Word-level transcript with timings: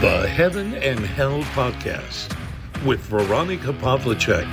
The 0.00 0.26
Heaven 0.26 0.72
and 0.76 0.98
Hell 1.00 1.44
Podcast 1.54 2.34
with 2.86 3.00
Veronica 3.10 3.70
Pavlicek. 3.70 4.46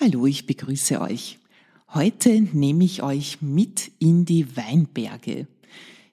Hallo, 0.00 0.26
ich 0.26 0.48
begrüße 0.48 1.00
euch. 1.00 1.38
Heute 1.94 2.40
nehme 2.40 2.82
ich 2.82 3.04
euch 3.04 3.40
mit 3.40 3.92
in 4.00 4.24
die 4.24 4.56
Weinberge. 4.56 5.46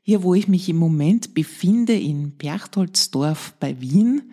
Hier, 0.04 0.22
wo 0.22 0.36
ich 0.36 0.48
mich 0.48 0.70
im 0.70 0.78
Moment 0.78 1.34
befinde, 1.34 1.94
in 1.94 2.38
Berchtoldsdorf 2.38 3.56
bei 3.60 3.82
Wien, 3.82 4.32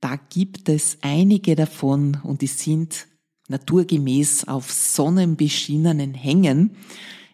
da 0.00 0.14
gibt 0.14 0.68
es 0.68 0.98
einige 1.00 1.56
davon 1.56 2.18
und 2.22 2.42
die 2.42 2.46
sind 2.46 3.08
naturgemäß 3.48 4.46
auf 4.46 4.70
sonnenbeschienenen 4.70 6.14
Hängen. 6.14 6.76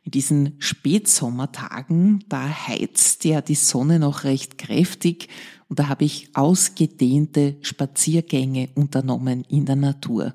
In 0.09 0.13
diesen 0.13 0.55
Spätsommertagen, 0.59 2.25
da 2.31 2.49
heizt 2.49 3.27
ja 3.27 3.43
die 3.43 3.55
Sonne 3.55 3.99
noch 3.99 4.25
recht 4.25 4.57
kräftig 4.57 5.29
und 5.69 5.79
da 5.79 5.89
habe 5.89 6.07
ich 6.07 6.31
ausgedehnte 6.33 7.59
Spaziergänge 7.61 8.71
unternommen 8.75 9.45
in 9.51 9.67
der 9.67 9.77
Natur. 9.77 10.33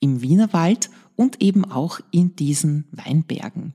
Im 0.00 0.22
Wienerwald 0.22 0.88
und 1.14 1.42
eben 1.42 1.66
auch 1.66 2.00
in 2.10 2.36
diesen 2.36 2.86
Weinbergen. 2.90 3.74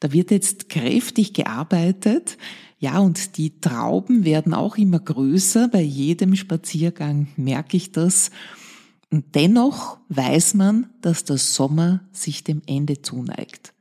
Da 0.00 0.12
wird 0.12 0.30
jetzt 0.30 0.68
kräftig 0.68 1.32
gearbeitet. 1.32 2.36
Ja, 2.78 2.98
und 2.98 3.38
die 3.38 3.58
Trauben 3.60 4.26
werden 4.26 4.52
auch 4.52 4.76
immer 4.76 4.98
größer. 4.98 5.68
Bei 5.68 5.80
jedem 5.80 6.36
Spaziergang 6.36 7.28
merke 7.38 7.78
ich 7.78 7.90
das. 7.92 8.30
Und 9.10 9.34
dennoch 9.34 9.96
weiß 10.10 10.52
man, 10.52 10.90
dass 11.00 11.24
der 11.24 11.38
Sommer 11.38 12.00
sich 12.12 12.44
dem 12.44 12.60
Ende 12.66 13.00
zuneigt. 13.00 13.73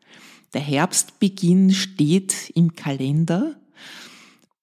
Der 0.53 0.62
Herbstbeginn 0.62 1.71
steht 1.71 2.52
im 2.53 2.75
Kalender 2.75 3.55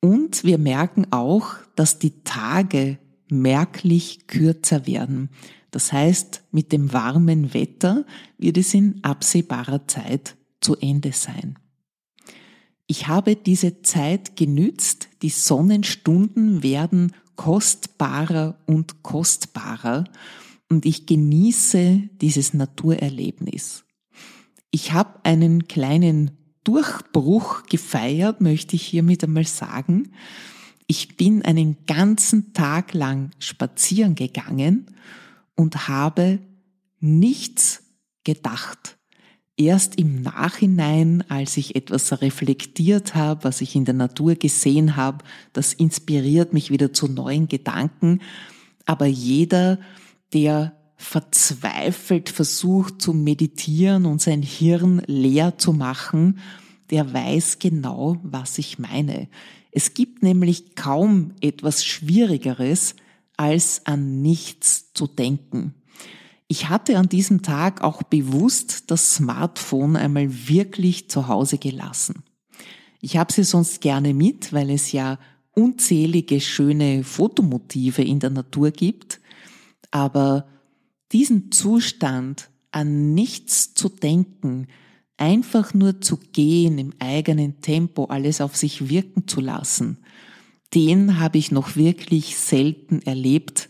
und 0.00 0.44
wir 0.44 0.58
merken 0.58 1.06
auch, 1.10 1.54
dass 1.74 1.98
die 1.98 2.22
Tage 2.22 2.98
merklich 3.28 4.26
kürzer 4.26 4.86
werden. 4.86 5.30
Das 5.70 5.92
heißt, 5.92 6.42
mit 6.52 6.72
dem 6.72 6.92
warmen 6.92 7.54
Wetter 7.54 8.04
wird 8.38 8.56
es 8.56 8.74
in 8.74 9.02
absehbarer 9.02 9.86
Zeit 9.86 10.36
zu 10.60 10.76
Ende 10.76 11.12
sein. 11.12 11.58
Ich 12.86 13.06
habe 13.06 13.36
diese 13.36 13.82
Zeit 13.82 14.36
genützt, 14.36 15.08
die 15.22 15.28
Sonnenstunden 15.28 16.62
werden 16.62 17.12
kostbarer 17.36 18.58
und 18.66 19.02
kostbarer 19.02 20.04
und 20.68 20.86
ich 20.86 21.06
genieße 21.06 22.02
dieses 22.20 22.52
Naturerlebnis. 22.52 23.84
Ich 24.70 24.92
habe 24.92 25.20
einen 25.24 25.66
kleinen 25.66 26.32
Durchbruch 26.64 27.64
gefeiert, 27.64 28.40
möchte 28.40 28.76
ich 28.76 28.82
hiermit 28.86 29.24
einmal 29.24 29.46
sagen. 29.46 30.12
Ich 30.86 31.16
bin 31.16 31.42
einen 31.42 31.84
ganzen 31.86 32.52
Tag 32.52 32.94
lang 32.94 33.30
spazieren 33.38 34.14
gegangen 34.14 34.86
und 35.56 35.88
habe 35.88 36.40
nichts 37.00 37.82
gedacht. 38.24 38.98
Erst 39.56 39.96
im 39.96 40.22
Nachhinein, 40.22 41.22
als 41.28 41.56
ich 41.56 41.76
etwas 41.76 42.22
reflektiert 42.22 43.14
habe, 43.14 43.44
was 43.44 43.60
ich 43.60 43.76
in 43.76 43.84
der 43.84 43.94
Natur 43.94 44.34
gesehen 44.34 44.96
habe, 44.96 45.24
das 45.52 45.74
inspiriert 45.74 46.52
mich 46.52 46.70
wieder 46.70 46.92
zu 46.92 47.08
neuen 47.08 47.46
Gedanken. 47.46 48.20
Aber 48.86 49.06
jeder, 49.06 49.78
der 50.32 50.79
verzweifelt 51.00 52.28
versucht 52.28 53.00
zu 53.00 53.14
meditieren 53.14 54.04
und 54.04 54.20
sein 54.20 54.42
Hirn 54.42 55.02
leer 55.06 55.56
zu 55.56 55.72
machen, 55.72 56.38
der 56.90 57.12
weiß 57.12 57.58
genau, 57.58 58.18
was 58.22 58.58
ich 58.58 58.78
meine. 58.78 59.28
Es 59.72 59.94
gibt 59.94 60.22
nämlich 60.22 60.74
kaum 60.74 61.32
etwas 61.40 61.86
Schwierigeres, 61.86 62.96
als 63.38 63.86
an 63.86 64.20
nichts 64.20 64.92
zu 64.92 65.06
denken. 65.06 65.74
Ich 66.48 66.68
hatte 66.68 66.98
an 66.98 67.08
diesem 67.08 67.40
Tag 67.40 67.80
auch 67.80 68.02
bewusst 68.02 68.90
das 68.90 69.14
Smartphone 69.14 69.96
einmal 69.96 70.48
wirklich 70.48 71.08
zu 71.08 71.28
Hause 71.28 71.56
gelassen. 71.56 72.24
Ich 73.00 73.16
habe 73.16 73.32
sie 73.32 73.44
sonst 73.44 73.80
gerne 73.80 74.12
mit, 74.12 74.52
weil 74.52 74.68
es 74.68 74.92
ja 74.92 75.18
unzählige 75.52 76.40
schöne 76.42 77.04
Fotomotive 77.04 78.02
in 78.02 78.18
der 78.20 78.30
Natur 78.30 78.70
gibt, 78.70 79.20
aber 79.90 80.46
diesen 81.12 81.50
Zustand 81.52 82.50
an 82.72 83.14
nichts 83.14 83.74
zu 83.74 83.88
denken, 83.88 84.68
einfach 85.16 85.74
nur 85.74 86.00
zu 86.00 86.16
gehen 86.32 86.78
im 86.78 86.92
eigenen 86.98 87.60
Tempo, 87.60 88.04
alles 88.04 88.40
auf 88.40 88.56
sich 88.56 88.88
wirken 88.88 89.28
zu 89.28 89.40
lassen, 89.40 89.98
den 90.74 91.18
habe 91.18 91.38
ich 91.38 91.50
noch 91.50 91.76
wirklich 91.76 92.36
selten 92.36 93.02
erlebt. 93.02 93.68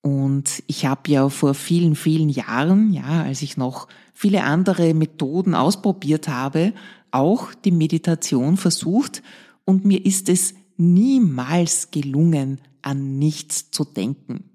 Und 0.00 0.62
ich 0.66 0.86
habe 0.86 1.10
ja 1.10 1.28
vor 1.28 1.54
vielen, 1.54 1.94
vielen 1.94 2.28
Jahren, 2.28 2.92
ja, 2.92 3.22
als 3.22 3.42
ich 3.42 3.56
noch 3.56 3.88
viele 4.12 4.44
andere 4.44 4.94
Methoden 4.94 5.54
ausprobiert 5.54 6.28
habe, 6.28 6.72
auch 7.10 7.54
die 7.54 7.70
Meditation 7.70 8.56
versucht 8.56 9.22
und 9.64 9.84
mir 9.84 10.04
ist 10.04 10.28
es 10.28 10.54
niemals 10.76 11.90
gelungen, 11.90 12.60
an 12.82 13.18
nichts 13.18 13.70
zu 13.70 13.84
denken. 13.84 14.50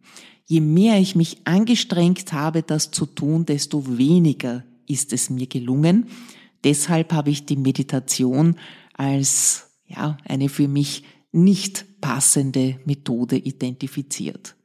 Je 0.49 0.61
mehr 0.61 0.99
ich 0.99 1.15
mich 1.15 1.41
angestrengt 1.45 2.33
habe, 2.33 2.63
das 2.63 2.89
zu 2.89 3.05
tun, 3.05 3.45
desto 3.45 3.99
weniger 3.99 4.63
ist 4.87 5.13
es 5.13 5.29
mir 5.29 5.45
gelungen. 5.45 6.07
Deshalb 6.63 7.13
habe 7.13 7.29
ich 7.29 7.45
die 7.45 7.55
Meditation 7.55 8.55
als 8.93 9.69
ja, 9.85 10.17
eine 10.25 10.49
für 10.49 10.67
mich 10.67 11.03
nicht 11.31 12.01
passende 12.01 12.79
Methode 12.83 13.37
identifiziert. 13.37 14.55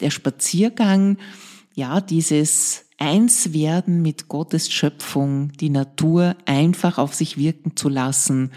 Der 0.00 0.10
Spaziergang, 0.10 1.18
ja, 1.76 2.00
dieses 2.00 2.86
Einswerden 2.98 4.02
mit 4.02 4.26
Gottes 4.26 4.68
Schöpfung, 4.68 5.52
die 5.52 5.70
Natur 5.70 6.34
einfach 6.44 6.98
auf 6.98 7.14
sich 7.14 7.36
wirken 7.36 7.76
zu 7.76 7.88
lassen, 7.88 8.50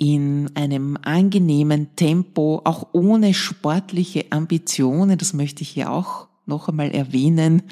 in 0.00 0.50
einem 0.54 0.96
angenehmen 1.02 1.94
Tempo, 1.94 2.62
auch 2.64 2.88
ohne 2.92 3.34
sportliche 3.34 4.24
Ambitionen, 4.30 5.18
das 5.18 5.34
möchte 5.34 5.60
ich 5.60 5.68
hier 5.68 5.92
auch 5.92 6.28
noch 6.46 6.70
einmal 6.70 6.90
erwähnen. 6.90 7.64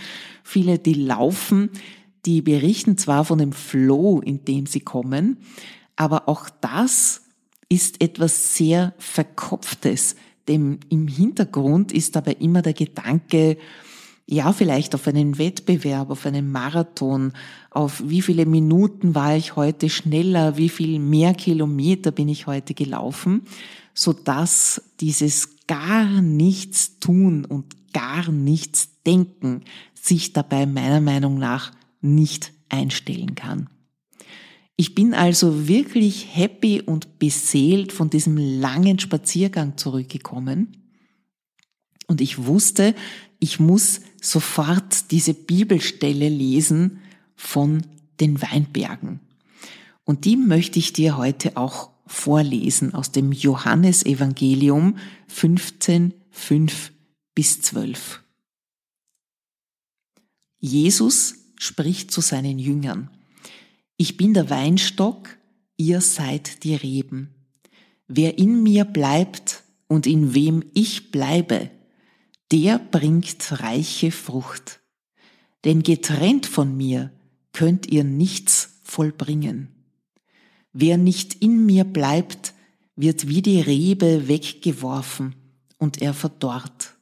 Viele, 0.44 0.78
die 0.78 0.92
laufen, 0.92 1.70
die 2.26 2.42
berichten 2.42 2.98
zwar 2.98 3.24
von 3.24 3.38
dem 3.38 3.52
Flow, 3.52 4.20
in 4.20 4.44
dem 4.44 4.66
sie 4.66 4.80
kommen, 4.80 5.38
aber 5.96 6.28
auch 6.28 6.50
das 6.60 7.22
ist 7.70 8.02
etwas 8.02 8.54
sehr 8.54 8.92
Verkopftes, 8.98 10.14
dem 10.48 10.80
im 10.90 11.08
Hintergrund 11.08 11.92
ist 11.92 12.14
aber 12.14 12.42
immer 12.42 12.60
der 12.60 12.74
Gedanke, 12.74 13.56
ja, 14.30 14.52
vielleicht 14.52 14.94
auf 14.94 15.08
einen 15.08 15.38
Wettbewerb, 15.38 16.10
auf 16.10 16.26
einen 16.26 16.52
Marathon, 16.52 17.32
auf 17.70 18.02
wie 18.04 18.20
viele 18.20 18.44
Minuten 18.44 19.14
war 19.14 19.34
ich 19.34 19.56
heute 19.56 19.88
schneller, 19.88 20.58
wie 20.58 20.68
viel 20.68 20.98
mehr 20.98 21.32
Kilometer 21.32 22.10
bin 22.10 22.28
ich 22.28 22.46
heute 22.46 22.74
gelaufen, 22.74 23.46
so 23.94 24.12
dass 24.12 24.82
dieses 25.00 25.66
gar 25.66 26.20
nichts 26.20 26.98
tun 26.98 27.46
und 27.46 27.92
gar 27.94 28.30
nichts 28.30 28.90
denken 29.06 29.62
sich 29.94 30.34
dabei 30.34 30.66
meiner 30.66 31.00
Meinung 31.00 31.38
nach 31.38 31.72
nicht 32.02 32.52
einstellen 32.68 33.34
kann. 33.34 33.70
Ich 34.76 34.94
bin 34.94 35.14
also 35.14 35.68
wirklich 35.68 36.36
happy 36.36 36.82
und 36.82 37.18
beseelt 37.18 37.92
von 37.92 38.10
diesem 38.10 38.36
langen 38.36 38.98
Spaziergang 38.98 39.78
zurückgekommen. 39.78 40.76
Und 42.06 42.20
ich 42.20 42.46
wusste, 42.46 42.94
ich 43.40 43.58
muss 43.58 44.00
sofort 44.20 45.10
diese 45.10 45.34
Bibelstelle 45.34 46.28
lesen 46.28 47.00
von 47.36 47.82
den 48.20 48.40
Weinbergen. 48.42 49.20
Und 50.04 50.24
die 50.24 50.36
möchte 50.36 50.78
ich 50.78 50.92
dir 50.92 51.16
heute 51.16 51.56
auch 51.56 51.90
vorlesen 52.06 52.94
aus 52.94 53.12
dem 53.12 53.32
Johannesevangelium 53.32 54.96
15, 55.28 56.14
5 56.30 56.92
bis 57.34 57.60
12. 57.60 58.22
Jesus 60.58 61.34
spricht 61.56 62.10
zu 62.10 62.20
seinen 62.20 62.58
Jüngern. 62.58 63.10
Ich 63.96 64.16
bin 64.16 64.34
der 64.34 64.50
Weinstock, 64.50 65.36
ihr 65.76 66.00
seid 66.00 66.64
die 66.64 66.74
Reben. 66.74 67.34
Wer 68.06 68.38
in 68.38 68.62
mir 68.62 68.84
bleibt 68.84 69.62
und 69.86 70.06
in 70.06 70.34
wem 70.34 70.64
ich 70.72 71.10
bleibe, 71.10 71.70
der 72.52 72.78
bringt 72.78 73.60
reiche 73.60 74.10
Frucht. 74.10 74.80
Denn 75.64 75.82
getrennt 75.82 76.46
von 76.46 76.76
mir 76.76 77.12
könnt 77.52 77.86
ihr 77.86 78.04
nichts 78.04 78.80
vollbringen. 78.82 79.68
Wer 80.72 80.96
nicht 80.96 81.34
in 81.42 81.66
mir 81.66 81.84
bleibt, 81.84 82.54
wird 82.96 83.28
wie 83.28 83.42
die 83.42 83.60
Rebe 83.60 84.28
weggeworfen 84.28 85.34
und 85.78 86.00
er 86.02 86.14
verdorrt. 86.14 86.96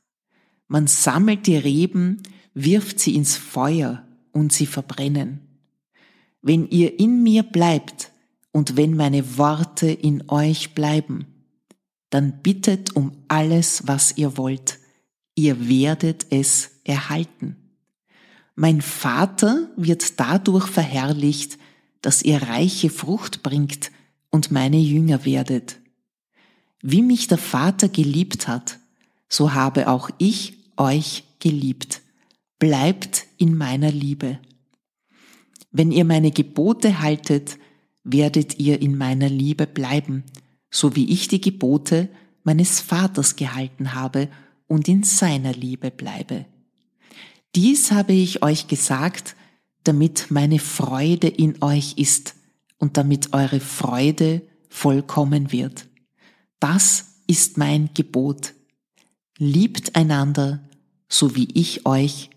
Man 0.69 0.87
sammelt 0.87 1.47
die 1.47 1.57
Reben, 1.57 2.23
wirft 2.55 2.99
sie 3.01 3.15
ins 3.15 3.37
Feuer 3.37 4.07
und 4.33 4.53
sie 4.53 4.67
verbrennen. 4.67 5.41
Wenn 6.43 6.69
ihr 6.69 6.99
in 6.99 7.23
mir 7.23 7.43
bleibt 7.43 8.13
und 8.53 8.77
wenn 8.77 8.97
meine 8.97 9.39
Worte 9.39 9.89
in 9.89 10.29
euch 10.29 10.75
bleiben, 10.75 11.27
dann 12.11 12.43
bittet 12.43 12.95
um 12.95 13.13
alles, 13.29 13.87
was 13.87 14.17
ihr 14.17 14.37
wollt. 14.37 14.79
Ihr 15.38 15.69
werdet 15.69 16.27
es 16.31 16.81
erhalten. 16.83 17.56
Mein 18.55 18.81
Vater 18.81 19.69
wird 19.77 20.19
dadurch 20.19 20.67
verherrlicht, 20.67 21.59
dass 22.00 22.23
ihr 22.23 22.43
reiche 22.43 22.88
Frucht 22.88 23.43
bringt 23.43 23.93
und 24.31 24.50
meine 24.50 24.79
Jünger 24.79 25.27
werdet. 25.27 25.77
Wie 26.81 27.03
mich 27.03 27.29
der 27.29 27.37
Vater 27.37 27.91
geliebt 27.91 28.49
hat, 28.49 28.79
so 29.29 29.53
habe 29.53 29.88
auch 29.88 30.09
ich 30.17 30.55
euch 30.79 31.25
geliebt. 31.38 32.00
Bleibt 32.59 33.27
in 33.37 33.59
meiner 33.59 33.93
Liebe. 33.93 34.38
Wenn 35.71 35.93
ihr 35.93 36.06
meine 36.06 36.31
Gebote 36.31 37.00
haltet, 37.00 37.59
werdet 38.05 38.59
ihr 38.59 38.81
in 38.81 38.97
meiner 38.97 39.29
Liebe 39.29 39.67
bleiben, 39.67 40.25
so 40.71 40.97
wie 40.97 41.11
ich 41.11 41.29
die 41.29 41.43
Gebote 41.43 42.09
meines 42.43 42.81
Vaters 42.81 43.37
gehalten 43.37 43.93
habe 43.93 44.31
und 44.67 44.89
in 44.89 45.03
seiner 45.03 45.53
Liebe 45.53 45.91
bleibe. 45.91 46.47
Dies 47.55 47.91
habe 47.91 48.13
ich 48.13 48.43
euch 48.43 48.67
gesagt, 48.67 49.37
damit 49.85 50.31
meine 50.31 50.59
Freude 50.59 51.29
in 51.29 51.63
euch 51.63 51.95
ist 51.97 52.35
und 52.79 52.97
damit 52.97 53.33
eure 53.33 53.61
Freude 53.61 54.43
vollkommen 54.69 55.53
wird. 55.53 55.87
Das 56.61 57.15
ist 57.27 57.57
mein 57.57 57.91
Gebot. 57.95 58.55
Liebt 59.39 59.97
einander, 59.97 60.69
so 61.09 61.37
wie 61.37 61.49
ich 61.55 61.87
euch 61.87 62.31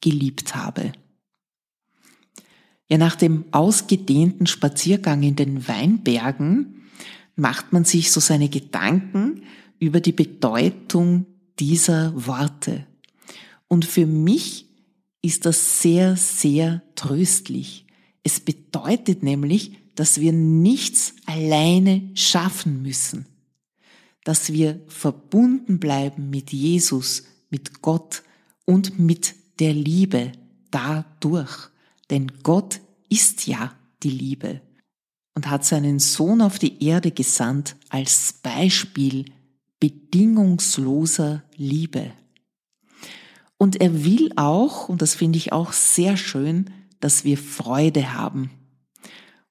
geliebt 0.00 0.54
habe. 0.54 0.92
Ja, 2.88 2.98
nach 2.98 3.16
dem 3.16 3.44
ausgedehnten 3.52 4.46
Spaziergang 4.46 5.22
in 5.22 5.36
den 5.36 5.68
Weinbergen 5.68 6.82
macht 7.36 7.72
man 7.72 7.84
sich 7.84 8.10
so 8.10 8.20
seine 8.20 8.48
Gedanken 8.48 9.42
über 9.78 10.00
die 10.00 10.12
Bedeutung 10.12 11.26
dieser 11.60 12.26
Worte. 12.26 12.86
Und 13.68 13.84
für 13.84 14.06
mich 14.06 14.66
ist 15.22 15.46
das 15.46 15.82
sehr, 15.82 16.16
sehr 16.16 16.82
tröstlich. 16.96 17.86
Es 18.22 18.40
bedeutet 18.40 19.22
nämlich, 19.22 19.76
dass 19.94 20.20
wir 20.20 20.32
nichts 20.32 21.14
alleine 21.26 22.10
schaffen 22.14 22.82
müssen, 22.82 23.26
dass 24.24 24.52
wir 24.52 24.80
verbunden 24.88 25.78
bleiben 25.78 26.30
mit 26.30 26.52
Jesus, 26.52 27.24
mit 27.50 27.82
Gott 27.82 28.22
und 28.64 28.98
mit 28.98 29.34
der 29.58 29.74
Liebe 29.74 30.32
dadurch. 30.70 31.68
Denn 32.08 32.32
Gott 32.42 32.80
ist 33.08 33.46
ja 33.46 33.74
die 34.02 34.10
Liebe 34.10 34.62
und 35.34 35.50
hat 35.50 35.64
seinen 35.64 35.98
Sohn 35.98 36.40
auf 36.40 36.58
die 36.58 36.82
Erde 36.84 37.10
gesandt 37.10 37.76
als 37.88 38.32
Beispiel 38.42 39.26
bedingungsloser 39.80 41.42
Liebe. 41.56 42.12
Und 43.56 43.80
er 43.80 44.04
will 44.04 44.32
auch, 44.36 44.88
und 44.88 45.02
das 45.02 45.14
finde 45.14 45.38
ich 45.38 45.52
auch 45.52 45.72
sehr 45.72 46.16
schön, 46.16 46.70
dass 47.00 47.24
wir 47.24 47.36
Freude 47.36 48.14
haben. 48.14 48.50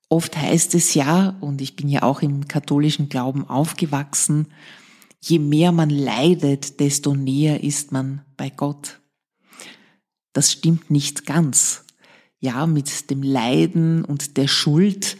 Oft 0.07 0.37
heißt 0.37 0.73
es 0.75 0.95
ja, 0.95 1.37
und 1.41 1.61
ich 1.61 1.75
bin 1.75 1.89
ja 1.89 2.01
auch 2.01 2.21
im 2.21 2.47
katholischen 2.47 3.09
Glauben 3.09 3.47
aufgewachsen, 3.47 4.47
je 5.21 5.37
mehr 5.37 5.71
man 5.71 5.89
leidet, 5.89 6.79
desto 6.79 7.13
näher 7.13 7.63
ist 7.63 7.91
man 7.91 8.23
bei 8.37 8.49
Gott. 8.49 8.99
Das 10.33 10.51
stimmt 10.51 10.89
nicht 10.89 11.25
ganz 11.25 11.85
ja, 12.39 12.65
mit 12.65 13.09
dem 13.09 13.21
Leiden 13.21 14.05
und 14.05 14.37
der 14.37 14.47
Schuld 14.47 15.17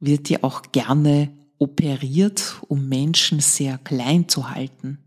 wird 0.00 0.30
ja 0.30 0.38
auch 0.42 0.62
gerne 0.72 1.30
operiert, 1.62 2.60
um 2.66 2.88
Menschen 2.88 3.38
sehr 3.38 3.78
klein 3.78 4.28
zu 4.28 4.50
halten. 4.50 4.98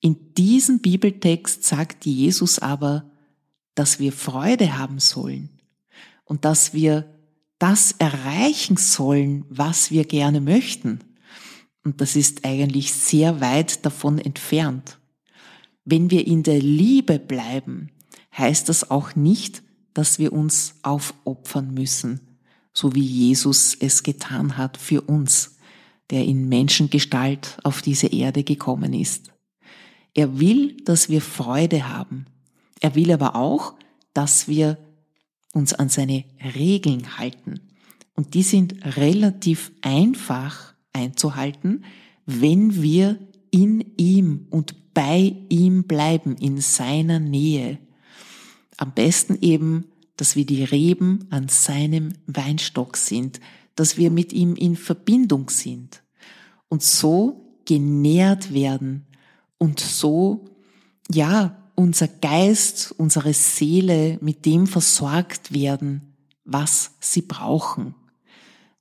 In 0.00 0.34
diesem 0.34 0.80
Bibeltext 0.80 1.64
sagt 1.64 2.04
Jesus 2.04 2.58
aber, 2.58 3.10
dass 3.74 3.98
wir 3.98 4.12
Freude 4.12 4.76
haben 4.76 4.98
sollen 4.98 5.48
und 6.26 6.44
dass 6.44 6.74
wir 6.74 7.08
das 7.58 7.92
erreichen 7.92 8.76
sollen, 8.76 9.46
was 9.48 9.90
wir 9.90 10.04
gerne 10.04 10.42
möchten. 10.42 11.00
Und 11.84 12.02
das 12.02 12.16
ist 12.16 12.44
eigentlich 12.44 12.92
sehr 12.92 13.40
weit 13.40 13.86
davon 13.86 14.18
entfernt. 14.18 14.98
Wenn 15.86 16.10
wir 16.10 16.26
in 16.26 16.42
der 16.42 16.60
Liebe 16.60 17.18
bleiben, 17.18 17.90
heißt 18.36 18.68
das 18.68 18.90
auch 18.90 19.16
nicht, 19.16 19.62
dass 19.94 20.18
wir 20.18 20.34
uns 20.34 20.74
aufopfern 20.82 21.72
müssen, 21.72 22.20
so 22.72 22.94
wie 22.94 23.04
Jesus 23.04 23.74
es 23.78 24.02
getan 24.02 24.56
hat 24.56 24.76
für 24.76 25.02
uns, 25.02 25.56
der 26.10 26.24
in 26.24 26.48
Menschengestalt 26.48 27.58
auf 27.62 27.82
diese 27.82 28.08
Erde 28.08 28.44
gekommen 28.44 28.92
ist. 28.92 29.32
Er 30.14 30.40
will, 30.40 30.76
dass 30.84 31.08
wir 31.08 31.20
Freude 31.20 31.88
haben. 31.88 32.26
Er 32.80 32.94
will 32.94 33.12
aber 33.12 33.36
auch, 33.36 33.74
dass 34.12 34.48
wir 34.48 34.78
uns 35.52 35.72
an 35.72 35.88
seine 35.88 36.24
Regeln 36.54 37.18
halten. 37.18 37.60
Und 38.14 38.34
die 38.34 38.42
sind 38.42 38.74
relativ 38.96 39.72
einfach 39.82 40.74
einzuhalten, 40.92 41.84
wenn 42.26 42.82
wir 42.82 43.18
in 43.50 43.84
ihm 43.96 44.46
und 44.50 44.94
bei 44.94 45.36
ihm 45.48 45.84
bleiben, 45.84 46.36
in 46.36 46.60
seiner 46.60 47.20
Nähe 47.20 47.78
am 48.76 48.92
besten 48.92 49.38
eben, 49.40 49.84
dass 50.20 50.36
wir 50.36 50.44
die 50.44 50.64
Reben 50.64 51.26
an 51.30 51.48
seinem 51.48 52.12
Weinstock 52.26 52.98
sind, 52.98 53.40
dass 53.74 53.96
wir 53.96 54.10
mit 54.10 54.34
ihm 54.34 54.54
in 54.54 54.76
Verbindung 54.76 55.48
sind 55.48 56.02
und 56.68 56.82
so 56.82 57.54
genährt 57.64 58.52
werden 58.52 59.06
und 59.56 59.80
so, 59.80 60.44
ja, 61.10 61.56
unser 61.74 62.08
Geist, 62.08 62.94
unsere 62.98 63.32
Seele 63.32 64.18
mit 64.20 64.44
dem 64.44 64.66
versorgt 64.66 65.54
werden, 65.54 66.14
was 66.44 66.92
sie 67.00 67.22
brauchen. 67.22 67.94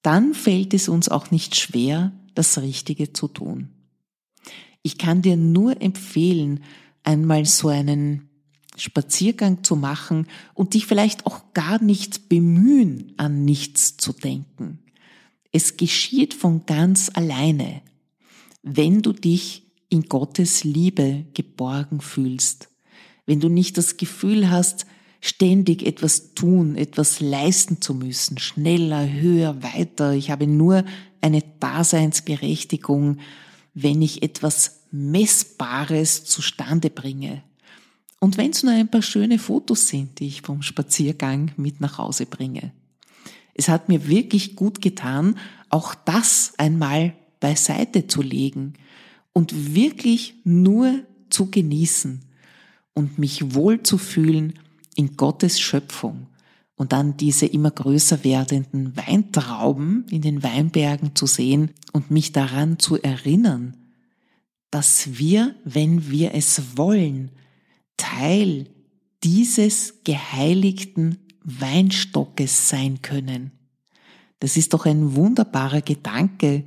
Dann 0.01 0.33
fällt 0.33 0.73
es 0.73 0.89
uns 0.89 1.07
auch 1.07 1.31
nicht 1.31 1.55
schwer, 1.55 2.11
das 2.35 2.57
Richtige 2.61 3.13
zu 3.13 3.29
tun. 3.29 3.69
Ich 4.81 4.97
kann 4.97 5.21
dir 5.21 5.37
nur 5.37 5.81
empfehlen, 5.81 6.63
einmal 7.03 7.45
so 7.45 7.69
einen 7.69 8.28
Spaziergang 8.79 9.63
zu 9.63 9.75
machen 9.75 10.27
und 10.53 10.73
dich 10.73 10.85
vielleicht 10.85 11.25
auch 11.25 11.53
gar 11.53 11.81
nicht 11.81 12.29
bemühen, 12.29 13.13
an 13.17 13.45
nichts 13.45 13.97
zu 13.97 14.13
denken. 14.13 14.79
Es 15.51 15.77
geschieht 15.77 16.33
von 16.33 16.65
ganz 16.65 17.09
alleine, 17.13 17.81
wenn 18.61 19.01
du 19.01 19.13
dich 19.13 19.63
in 19.89 20.03
Gottes 20.03 20.63
Liebe 20.63 21.25
geborgen 21.33 22.01
fühlst, 22.01 22.69
wenn 23.25 23.39
du 23.39 23.49
nicht 23.49 23.77
das 23.77 23.97
Gefühl 23.97 24.49
hast, 24.49 24.85
ständig 25.21 25.85
etwas 25.85 26.33
tun, 26.33 26.75
etwas 26.75 27.19
leisten 27.19 27.81
zu 27.81 27.93
müssen, 27.93 28.37
schneller, 28.37 29.11
höher, 29.11 29.61
weiter. 29.61 30.13
Ich 30.13 30.31
habe 30.31 30.47
nur 30.47 30.85
eine 31.21 31.43
Daseinsberechtigung, 31.59 33.19
wenn 33.73 34.01
ich 34.01 34.23
etwas 34.23 34.81
Messbares 34.91 36.25
zustande 36.25 36.89
bringe. 36.89 37.43
Und 38.19 38.37
wenn 38.37 38.51
es 38.51 38.63
nur 38.63 38.73
ein 38.73 38.89
paar 38.89 39.01
schöne 39.01 39.39
Fotos 39.39 39.87
sind, 39.87 40.19
die 40.19 40.27
ich 40.27 40.41
vom 40.41 40.61
Spaziergang 40.61 41.51
mit 41.57 41.79
nach 41.79 41.97
Hause 41.97 42.25
bringe. 42.25 42.71
Es 43.53 43.69
hat 43.69 43.89
mir 43.89 44.07
wirklich 44.07 44.55
gut 44.55 44.81
getan, 44.81 45.37
auch 45.69 45.95
das 45.95 46.53
einmal 46.57 47.13
beiseite 47.39 48.07
zu 48.07 48.21
legen 48.21 48.73
und 49.33 49.73
wirklich 49.73 50.35
nur 50.43 51.03
zu 51.29 51.49
genießen 51.49 52.21
und 52.93 53.17
mich 53.19 53.53
wohl 53.55 53.83
zu 53.83 53.97
fühlen 53.97 54.59
in 54.95 55.15
Gottes 55.15 55.59
Schöpfung 55.59 56.27
und 56.75 56.93
dann 56.93 57.17
diese 57.17 57.45
immer 57.45 57.71
größer 57.71 58.23
werdenden 58.23 58.95
Weintrauben 58.95 60.05
in 60.09 60.21
den 60.21 60.43
Weinbergen 60.43 61.15
zu 61.15 61.25
sehen 61.25 61.71
und 61.93 62.11
mich 62.11 62.31
daran 62.31 62.79
zu 62.79 63.01
erinnern, 63.01 63.75
dass 64.71 65.17
wir, 65.17 65.55
wenn 65.63 66.09
wir 66.09 66.33
es 66.33 66.77
wollen, 66.77 67.31
Teil 67.99 68.67
dieses 69.23 70.03
geheiligten 70.03 71.19
Weinstockes 71.43 72.69
sein 72.69 73.01
können. 73.03 73.51
Das 74.39 74.57
ist 74.57 74.73
doch 74.73 74.85
ein 74.85 75.15
wunderbarer 75.15 75.81
Gedanke 75.81 76.63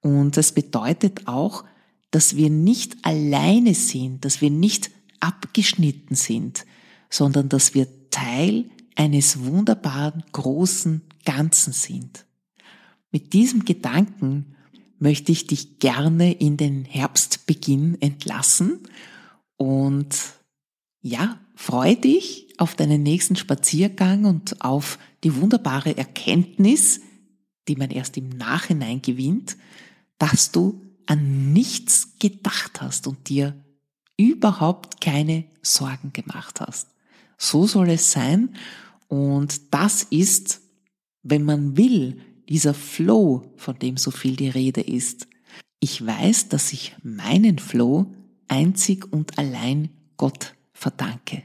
und 0.00 0.36
das 0.36 0.52
bedeutet 0.52 1.26
auch, 1.26 1.64
dass 2.10 2.36
wir 2.36 2.50
nicht 2.50 2.96
alleine 3.02 3.74
sind, 3.74 4.24
dass 4.24 4.40
wir 4.40 4.50
nicht 4.50 4.90
abgeschnitten 5.20 6.14
sind, 6.14 6.64
sondern 7.10 7.48
dass 7.48 7.74
wir 7.74 7.88
Teil 8.10 8.66
eines 8.94 9.44
wunderbaren 9.44 10.22
großen 10.32 11.02
Ganzen 11.24 11.72
sind. 11.72 12.26
Mit 13.10 13.32
diesem 13.32 13.64
Gedanken 13.64 14.54
möchte 14.98 15.32
ich 15.32 15.46
dich 15.46 15.78
gerne 15.78 16.32
in 16.32 16.56
den 16.56 16.84
Herbstbeginn 16.84 18.00
entlassen 18.00 18.80
und 19.56 20.16
ja, 21.06 21.38
freu 21.54 21.94
dich 21.94 22.48
auf 22.58 22.74
deinen 22.74 23.02
nächsten 23.02 23.36
Spaziergang 23.36 24.24
und 24.24 24.60
auf 24.62 24.98
die 25.22 25.36
wunderbare 25.36 25.96
Erkenntnis, 25.96 27.00
die 27.68 27.76
man 27.76 27.90
erst 27.90 28.16
im 28.16 28.28
Nachhinein 28.30 29.02
gewinnt, 29.02 29.56
dass 30.18 30.50
du 30.50 30.82
an 31.06 31.52
nichts 31.52 32.18
gedacht 32.18 32.80
hast 32.80 33.06
und 33.06 33.28
dir 33.28 33.54
überhaupt 34.16 35.00
keine 35.00 35.44
Sorgen 35.62 36.12
gemacht 36.12 36.60
hast. 36.60 36.88
So 37.38 37.66
soll 37.66 37.90
es 37.90 38.10
sein 38.10 38.56
und 39.06 39.72
das 39.72 40.02
ist, 40.02 40.60
wenn 41.22 41.44
man 41.44 41.76
will, 41.76 42.20
dieser 42.48 42.74
Flow, 42.74 43.52
von 43.56 43.78
dem 43.78 43.96
so 43.96 44.10
viel 44.10 44.34
die 44.34 44.48
Rede 44.48 44.80
ist. 44.80 45.28
Ich 45.78 46.04
weiß, 46.04 46.48
dass 46.48 46.72
ich 46.72 46.96
meinen 47.02 47.58
Flow 47.58 48.12
einzig 48.48 49.12
und 49.12 49.38
allein 49.38 49.90
Gott 50.16 50.55
verdanke. 50.76 51.42